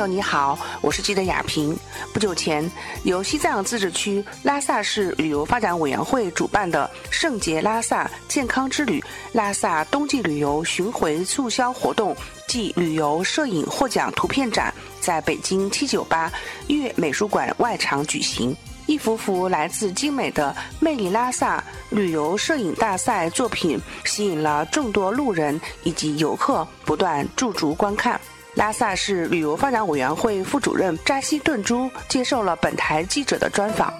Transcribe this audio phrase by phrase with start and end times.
[0.00, 1.76] 友你好，我是记者雅萍。
[2.10, 2.68] 不久前，
[3.02, 12.16] 由西藏自治区拉萨市旅游发展委员会主办的“圣洁拉萨健康之旅”拉萨冬季旅游巡回促销活动
[12.48, 16.32] 暨旅游摄影获奖图片展，在北京七九八
[16.68, 18.56] 月美术馆外场举行。
[18.86, 28.18] 一幅幅来自精美的魅力拉萨旅游摄影大赛作品，吸引了众多路人以及游客不断驻足观看。
[28.60, 33.90] 拉萨市旅游发展委员会副主任扎西顿珠接受了本台记者的专访。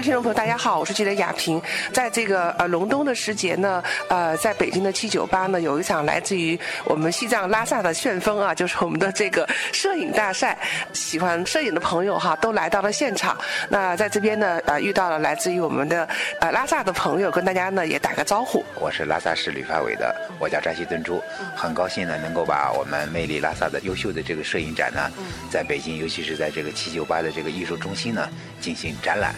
[0.00, 1.60] 位听众朋友，大家好，我是记者雅萍。
[1.92, 10.56] 在这个呃隆冬的时节呢，呃，在北京的七九八呢，有一场来自于我们西藏拉萨的旋风啊，就是我们的这个摄影大赛。
[10.94, 13.36] 喜欢摄影的朋友哈，都来到了现场。
[13.68, 16.08] 那在这边呢，呃，遇到了来自于我们的
[16.40, 18.64] 呃拉萨的朋友，跟大家呢也打个招呼。
[18.76, 21.22] 我是拉萨市旅发委的，我叫扎西敦珠，
[21.54, 25.10] 很高兴呢能够把我们魅力拉萨的优秀的这个摄影展呢，
[25.50, 28.26] 在北京，尤其是在这个七九八的这个艺术中心呢
[28.62, 29.34] 进行展览。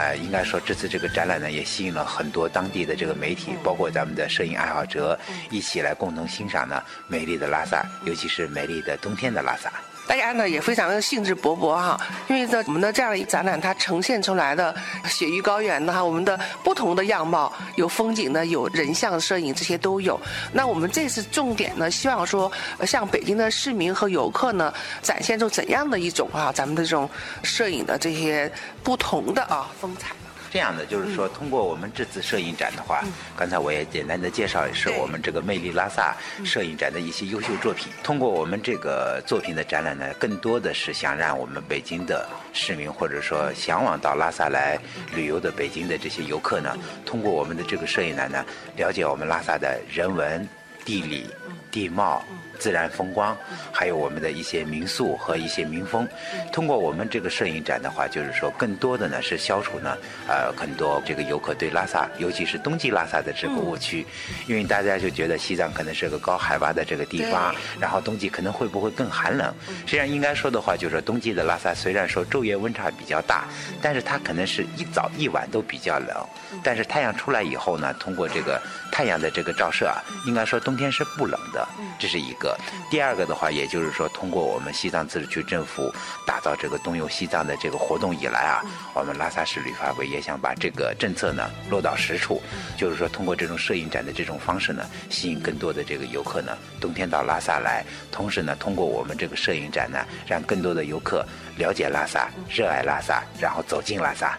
[0.00, 5.18] 呃，应该说这次这个展览呢，也吸引了很多当地的这个媒体，包括咱们的摄影爱好者，
[5.50, 9.70] 一起来共同欣赏呢美丽的拉萨，尤其是美丽的冬天的拉萨。
[10.10, 20.20] 大家呢也非常的兴致勃勃哈，因为在我们的这样一展览，它呈现出来的雪域高原呢哈，我们的不同的样貌，有风景的，有人像摄影，这些都有。
[20.52, 22.50] 那我们这次重点呢，希望说
[22.84, 27.08] 向北京的市民和游客呢，展现出怎样的一种啊，咱们的这种
[27.44, 28.50] 摄影的这些
[28.82, 30.08] 不同的啊风采。
[30.50, 33.02] 这样的就是说，通过我们这次摄影展的话，
[33.36, 37.92] 刚才我也简单的介绍一是我们这个魅力拉萨摄影展的一些优秀作品。
[38.02, 44.76] 通过我们这个作品的展览呢，更多的是想让我们北京的市民或者说向往到拉萨来
[45.14, 48.44] 旅游的北京的这些游客呢，通过我们的这个摄影展呢，
[48.76, 50.48] 了解我们拉萨的人文、
[50.84, 51.26] 地理、
[51.70, 52.24] 地貌。
[52.60, 53.36] 自然风光，
[53.72, 56.06] 还有我们的一些民宿和一些民风。
[56.52, 59.96] 通过我们这个摄影展的话，就是说更多的呢是消除呢
[60.28, 64.06] 呃很多这个游客对拉萨，尤其是冬季拉萨的这个误区。
[64.46, 69.54] 因为大家就觉得西藏可能是个高海拔的这个地方，然后冬季可能会不会更寒冷？
[69.86, 73.46] 实际上应该说的话，就是冬季的拉萨虽然说昼夜温差比较大，
[73.80, 76.14] 但是它可能是一早一晚都比较冷。
[76.62, 78.60] 但是太阳出来以后呢，通过这个
[78.92, 81.66] 太阳的这个照射啊，应该说冬天是不冷的。
[81.98, 82.49] 这是一个。
[82.90, 85.92] 第二个的话，也就是说，通过我们西藏自治区政府
[86.26, 92.40] 打造这个东游西藏的这个活动以来啊，我们拉萨市旅发委也想把这个政策呢落到实处，
[92.76, 101.24] 就是说，通过这种摄影展的这种方式呢，吸引更多的这个游客呢，冬天到拉萨来，同时呢，通过我们这个摄影展呢，让更多的游客
[101.56, 104.38] 了解拉萨、热爱拉萨，然后走进拉萨。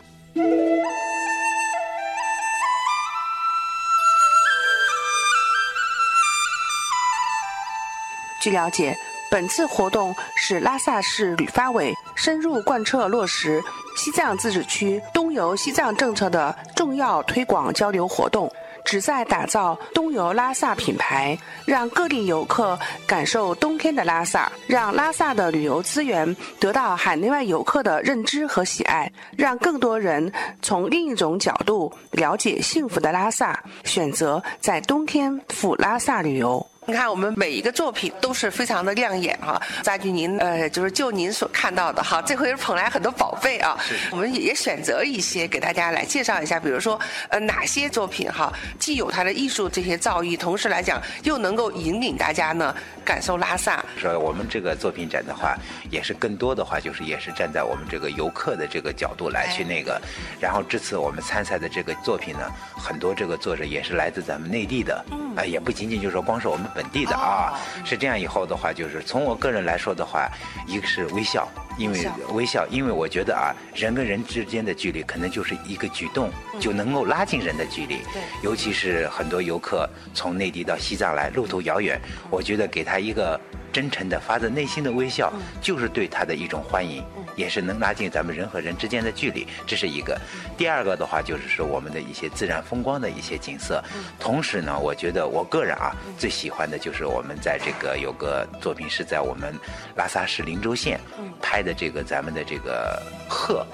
[8.42, 8.98] 据了解，
[9.30, 13.64] 本次活动是拉萨市旅发委深入贯彻落实
[13.96, 18.52] 西藏自治区东游西藏政策的重要推广交流活动，
[18.84, 21.38] 旨在打造东游拉萨品牌，
[21.68, 36.66] 让各地游客感受冬天的拉萨，让拉萨的旅游资源得到海内外游客的认知和喜爱，让更多人从另一种角度了解幸福的拉萨，选择在冬天赴拉萨旅游。
[36.92, 39.58] 你看，我们每一个作品都是非常的亮眼哈。
[39.82, 43.78] 扎据您呃，就是就您所看到的哈，这回捧来很多宝贝啊。
[44.12, 47.00] 我们也选择一些给大家来介绍一下，比如说
[47.30, 52.76] 呃哪些作品哈，既有它的艺术这些造诣，同时来讲又能够引领大家呢
[53.06, 53.82] 感受拉萨。
[53.96, 55.56] 说我们这个作品展的话，
[55.90, 60.02] 也是更多的话就是也是站在我们这个游客的这个角度来去那个。
[60.42, 65.06] 然后这次我们参赛的这个作品呢，很多这个作者也是来自咱们内地的，
[65.38, 66.70] 啊也不仅仅就是说光是我们。
[66.74, 67.54] 本地的啊，
[67.84, 68.20] 是这样。
[68.20, 70.30] 以后的话，就是从我个人来说的话，
[70.68, 71.48] 一个是微笑，
[71.78, 76.30] 因为微笑，因为我觉得啊，人跟人之间的距离，可能就是一个举动
[76.60, 77.98] 就能够拉近人的距离。
[78.14, 82.00] 对，尤其是很多游客从内地到西藏来，路途遥远，
[82.30, 83.40] 我觉得给他一个。
[83.72, 85.32] 真诚的、发自内心的微笑，
[85.62, 87.04] 就是对他的一种欢迎，
[87.36, 89.48] 也是能拉近咱们人和人之间的距离。
[89.66, 90.20] 这是一个。
[90.58, 93.84] 第二个的话，就是说我们的一些自然风光的一些景色。
[94.20, 99.54] 同时呢，我觉得我个人啊，最喜欢的就是我们在这个有个作品是在我们
[99.96, 101.00] 拉萨市林州县
[101.42, 103.66] 拍的这个咱们的这个鹤。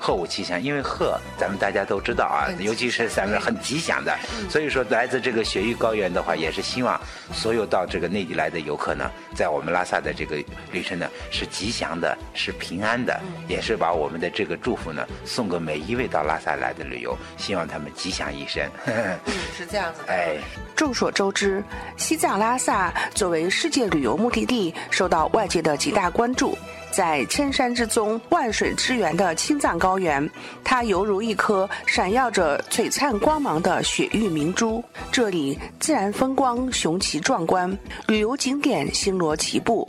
[0.00, 4.16] 鹤舞吉祥，因为鹤，咱们大家都知道啊，尤其是咱们很吉祥的，
[4.48, 6.98] 所以说来自这个雪域高原的话，也是希望
[7.32, 10.36] 所有到这个内地来的游客呢，在在我们拉萨的这个
[10.70, 18.62] 旅程呢是吉祥的，是平安的，也是把我们的这个祝福呢送给每一位到拉萨来的旅游，希望他们吉祥一生。
[18.86, 19.18] 嗯，
[19.58, 20.02] 是这样子。
[20.06, 20.36] 哎，
[20.76, 21.60] 众所周知，
[21.96, 26.56] 西藏拉萨作为世界旅游目的地，受到外界的极大关注。
[26.92, 30.30] 在千山之中、万水之源的青藏高原，
[30.62, 34.84] 它犹如一颗闪耀着璀璨光芒的雪域明珠。
[35.10, 39.88] 这里自然风光雄奇壮观，旅游景点星罗棋布。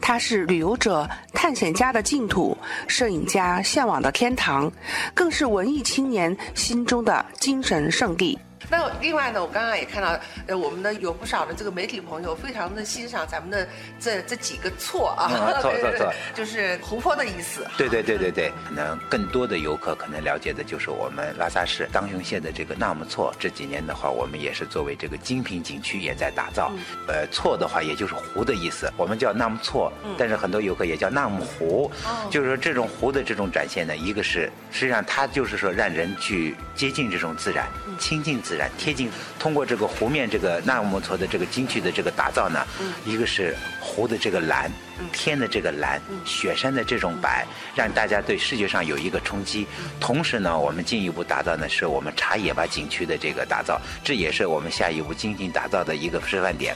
[0.00, 2.56] 它是旅游者、探险家的净土，
[2.86, 4.70] 摄影家向往的天堂，
[5.14, 8.38] 更是文艺青年心中的精神圣地。
[8.68, 13.66] 那另外呢，我刚刚也看到，呃，我们的有不少的这个媒体朋友非常的欣赏咱们的
[14.00, 15.28] 这这几个错啊，
[15.62, 17.64] 错错错，就是湖泊的意思。
[17.78, 23.32] 对对对对对，可能更多的游客可能了解的就是我们拉萨市当雄县的这个纳木错。
[23.38, 26.72] 这几年的话，我们也是作为这个精品景区也在打造。
[27.06, 31.88] 呃，错的话也就是湖的意思，我们叫纳木错，但是很多游客也叫纳木湖。
[32.30, 37.68] 就是说这种湖的这种展现呢，一个是实际上它就是说让人去接近这种自然，
[38.00, 38.55] 亲近自。
[38.55, 42.66] 然贴近，通过这个湖面这个纳木错的这个景区的这个打造呢，
[43.04, 44.70] 一个是湖的这个蓝。
[45.12, 49.66] 天的这个蓝，雪山的这种白，让大家对视觉上有一个冲击。
[50.00, 56.74] 同时呢，我们进一步打造呢，是我们茶野坝景区的这个打造，这也是我们下一步精心打造的一个示范点。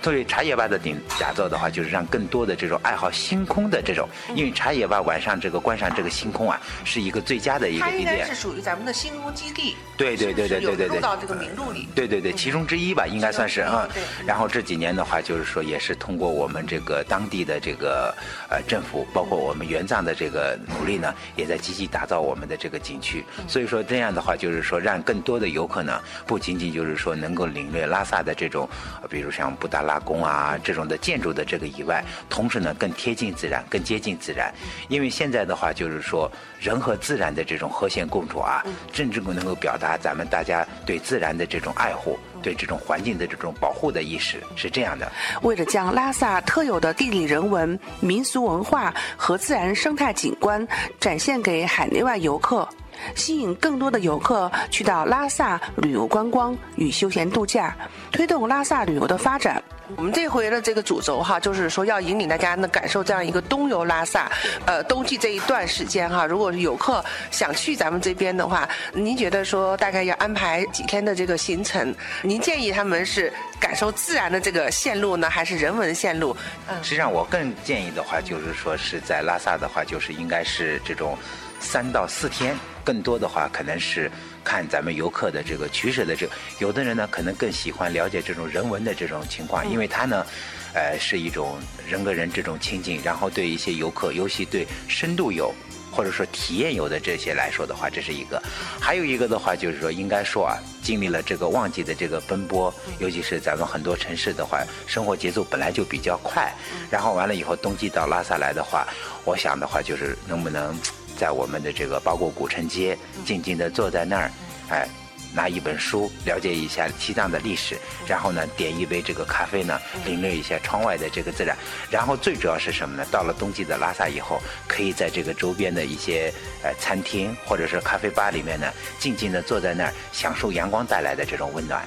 [0.00, 8.06] 作为茶野坝的顶打造的话，就是让更多的这种爱好星空的这种，因为茶野坝晚上这个观赏这个星空啊，是一个最佳的一个地点。
[8.06, 9.74] 它应该是属于咱们的星空基地。
[9.96, 11.00] 对对对对对对对。
[11.16, 11.88] 到这个名录里。
[11.94, 13.88] 对对对，其中之一吧，应该算是啊。
[14.24, 17.56] 然后这几年的话，就是说也是通过我们这个当地的。
[17.66, 18.14] 这个
[18.48, 23.24] 呃政府，包括我们援藏的这个努力呢，也在积极打造我们的这个景区。
[23.48, 28.68] 所以说这样的话，就是说让更多的游客呢，不仅仅就是说能够领略拉萨的这种，
[29.08, 34.52] 比如像布达拉宫啊这种的建筑的这个以外，同时呢更贴近自然，更接近自然。
[34.88, 36.30] 因为现在的话，就是说
[36.60, 38.62] 人和自然的这种和谐共处啊，
[38.92, 42.18] 真正能够表达咱们大家对自然的这种爱护。
[42.46, 45.10] 对这种环境的这种保护的意识是这样的。
[45.42, 50.64] 为了将拉萨特有的地理人文、民俗文化和自然生态景观
[51.00, 52.68] 展现给海内外游客，
[53.14, 57.76] 吸引更多的游客去到拉萨旅游观光与休闲度假，
[58.12, 59.62] 推动拉萨旅游的发展。
[59.96, 64.28] 我们这回的这个主轴哈，就是说要引领大家呢感受这样一个冬游拉萨，
[64.66, 71.94] 呃，冬季这一段时间哈，如果是游客想去咱们这边的话，您觉得说大概要安排几天的这个行程？
[72.22, 76.36] 您建议他们是感受自然的这个线路呢，还是人文线路？
[76.68, 81.16] 嗯，实际上我更建议的话，就是说是在拉萨的话，就是应该是这种
[81.60, 84.08] 三到四天，更多的话可能是。
[84.46, 86.24] 看咱们游客的这个取舍的这，
[86.60, 90.24] 有的人呢可能更喜欢了解这种人文的这种情况，因为他呢，
[90.72, 95.52] 呃，是一种人跟人这种亲近，然后对一些游客，尤其对深度游
[95.90, 98.40] 或者说体验游的这些来说的话，这是一个；
[98.80, 106.54] 还有一个的话就是说，应该说啊，经历了这个旺季的这个奔波，尤其是咱们很多城市的话，生活节奏本来就比较快，
[106.88, 108.86] 然后完了以后冬季到拉萨来的话，
[109.24, 110.72] 我想的话就是能不能。
[111.16, 114.30] 在我们的这个包括古城街，静静地坐在那儿，
[114.68, 114.86] 哎，
[115.34, 117.76] 拿一本书了解一下西藏的历史，
[118.06, 121.56] 然后呢点一杯这个咖啡呢，领略一下窗外的这个自然，
[121.90, 123.06] 然后最主要是什么呢？
[123.10, 131.84] 到了冬季的拉萨以后，可以在这个周边的一些呃餐厅或者是咖啡吧里面呢，静静地坐在那儿，享受阳光带来的这种温暖。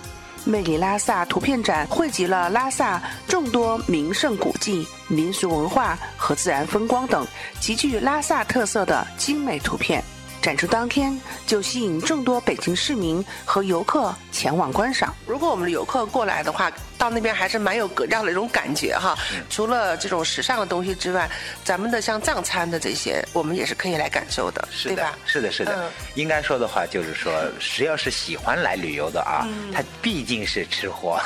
[0.50, 7.26] 魅力拉萨图片展汇集了拉萨众多名胜古迹、民俗文化和自然风光等
[7.60, 10.04] 极具拉萨特色的精美图片。
[10.42, 15.14] 展出当天就吸引众多北京市民和游客前往观赏。
[15.28, 19.18] 如果我们的游客过来的话，到那边还是蛮有格调的一种感觉哈。
[19.50, 21.28] 除了这种时尚的东西之外，
[21.64, 25.18] 咱们的像藏餐的这些，我们也是可以来感受的，对吧？
[25.26, 25.90] 是的，是的。
[26.16, 31.20] 应该说的话就是说，只要是喜欢来旅游的啊，他毕竟是吃货，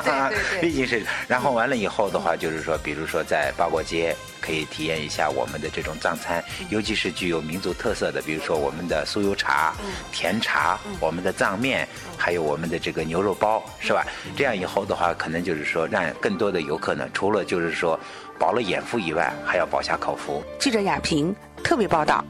[0.60, 1.04] 毕竟是。
[1.28, 4.16] 然后完了以后的话，就是说，比如说在八国街。
[4.42, 9.74] 可以体验一下我们的这种藏餐，尤其是具有民族特色的，比如说我们的酥油茶、
[10.12, 11.86] 甜茶，我们的藏面，
[12.16, 14.02] 还有我们的这个牛肉包，是吧？
[14.34, 17.98] 这样以后的话，可能就是说让更多的游客呢，除了就是说
[18.38, 20.42] 饱了眼福以外，还要饱下口福。
[20.58, 22.24] 记者亚平特别报道。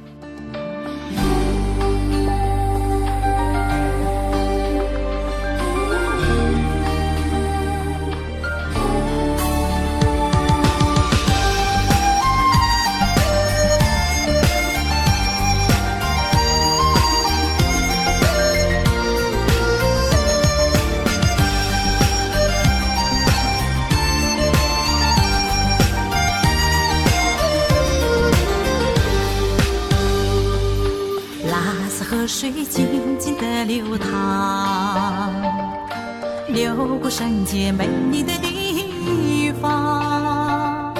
[36.52, 40.92] 流过山间美丽的地方。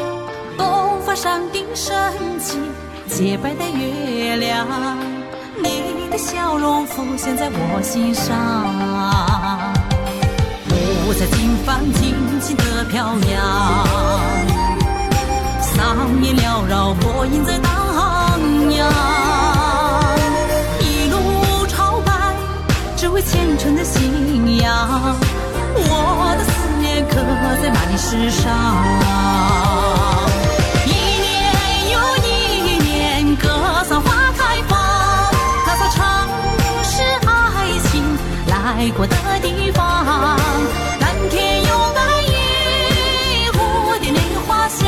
[0.57, 1.95] 东方山顶升
[2.39, 2.59] 起
[3.09, 4.67] 洁白的月亮，
[5.59, 8.31] 你的笑容浮现在我心上。
[11.07, 13.85] 五彩金帆尽情的飘扬，
[15.61, 17.69] 桑叶缭绕，火影在荡
[18.71, 18.89] 漾。
[20.79, 22.37] 一路朝拜
[22.97, 25.17] 只为虔诚的信仰，
[25.77, 27.15] 我的思念刻
[27.63, 28.45] 在万里石上。
[30.87, 31.31] 一年
[31.93, 31.95] 又
[32.27, 32.29] 一
[32.83, 33.49] 年，格
[33.89, 34.73] 桑花开放，
[35.65, 35.99] 它草城
[36.85, 36.93] 市
[37.27, 37.29] 爱
[37.91, 37.93] 情
[38.47, 39.79] 来过的地方。
[41.01, 43.59] 蓝天有白云，蝴
[44.01, 44.79] 蝶恋花香，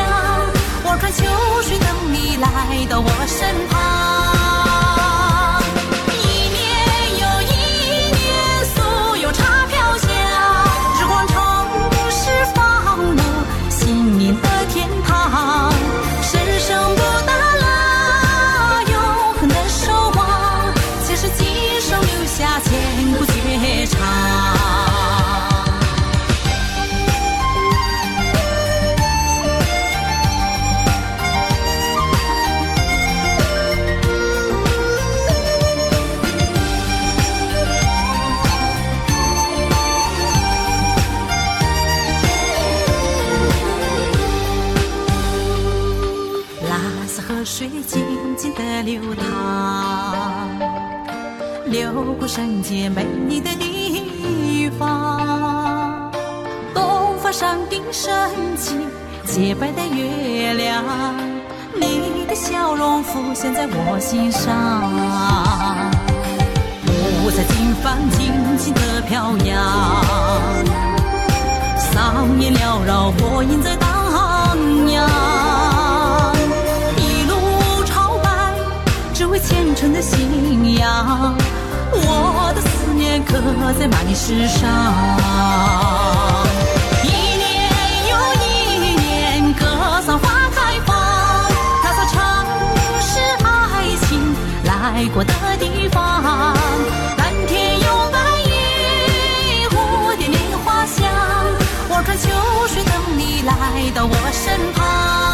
[0.84, 1.24] 我看秋
[1.62, 2.46] 水等你来
[2.88, 4.01] 到我身旁。
[57.42, 58.78] 山顶升起
[59.26, 60.84] 洁白的月亮，
[61.74, 64.54] 你的笑容浮现在我心上。
[66.86, 69.58] 五彩金帆轻轻的飘扬，
[71.76, 73.90] 桑叶缭绕，火影在荡
[74.92, 75.10] 漾。
[76.96, 78.54] 一路朝拜，
[79.12, 81.34] 只为虔诚的信仰。
[81.92, 83.34] 我的思念刻
[83.76, 84.70] 在万里石上，
[95.02, 96.22] 飞过的地方。
[97.16, 101.02] 蓝天有白云，蝴蝶莲花香，
[101.88, 102.28] 我穿秋
[102.68, 105.31] 水等你来到我身旁。